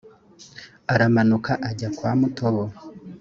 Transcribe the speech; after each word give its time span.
aramanuka 0.93 1.51
ajya 1.69 1.89
kwa 1.97 2.11
mutobo 2.19 2.63